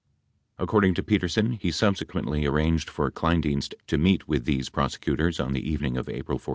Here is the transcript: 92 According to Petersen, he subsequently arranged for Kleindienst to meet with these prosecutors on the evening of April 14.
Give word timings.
92 0.57 0.63
According 0.63 0.93
to 0.95 1.03
Petersen, 1.03 1.51
he 1.59 1.69
subsequently 1.69 2.47
arranged 2.47 2.89
for 2.89 3.11
Kleindienst 3.11 3.75
to 3.85 3.99
meet 3.99 4.27
with 4.27 4.45
these 4.45 4.67
prosecutors 4.67 5.39
on 5.39 5.53
the 5.53 5.61
evening 5.71 5.95
of 5.95 6.09
April 6.09 6.39
14. 6.39 6.49